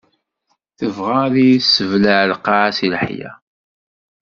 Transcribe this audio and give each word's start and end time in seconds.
Tebɣa 0.77 1.17
ad 1.27 1.35
iyi-tessebleɛ 1.43 2.19
lqaɛa 2.33 2.69
si 2.77 2.87
leḥya. 2.93 3.31